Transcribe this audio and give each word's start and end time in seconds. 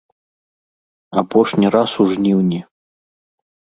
Апошні 1.23 1.67
раз 1.75 1.89
у 2.05 2.09
жніўні. 2.15 2.59